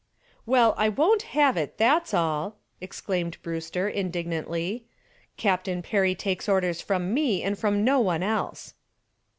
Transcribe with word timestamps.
"Well, 0.47 0.73
I 0.77 0.89
won't 0.89 1.21
have 1.37 1.55
it, 1.57 1.77
that's 1.77 2.11
all," 2.11 2.57
exclaimed 2.81 3.37
Brewster, 3.43 3.87
indignantly. 3.87 4.85
"Captain 5.37 5.83
Perry 5.83 6.15
takes 6.15 6.49
orders 6.49 6.81
from 6.81 7.13
me 7.13 7.43
and 7.43 7.55
from 7.55 7.83
no 7.83 7.99
one 7.99 8.23
else." 8.23 8.73